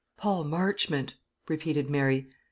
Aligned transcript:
"Paul 0.17 0.45
Marchmont!" 0.45 1.13
repeated 1.47 1.87
Mary. 1.87 2.27